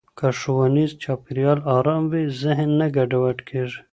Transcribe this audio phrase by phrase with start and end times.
[0.17, 3.79] که ښوونیز چاپېریال ارام وي، ذهن نه ګډوډ کېږي.